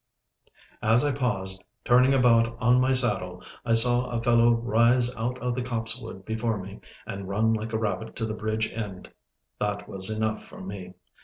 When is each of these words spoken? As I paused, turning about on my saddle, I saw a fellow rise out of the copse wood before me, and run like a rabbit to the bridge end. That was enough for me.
As 0.81 1.05
I 1.05 1.11
paused, 1.11 1.63
turning 1.85 2.11
about 2.11 2.57
on 2.59 2.81
my 2.81 2.91
saddle, 2.91 3.43
I 3.63 3.73
saw 3.73 4.07
a 4.09 4.19
fellow 4.19 4.49
rise 4.51 5.15
out 5.15 5.37
of 5.37 5.53
the 5.53 5.61
copse 5.61 5.95
wood 5.95 6.25
before 6.25 6.57
me, 6.57 6.79
and 7.05 7.29
run 7.29 7.53
like 7.53 7.71
a 7.71 7.77
rabbit 7.77 8.15
to 8.15 8.25
the 8.25 8.33
bridge 8.33 8.71
end. 8.73 9.11
That 9.59 9.87
was 9.87 10.09
enough 10.09 10.43
for 10.43 10.59
me. 10.61 10.95